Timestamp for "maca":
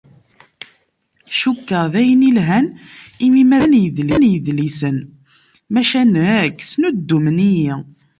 5.73-6.01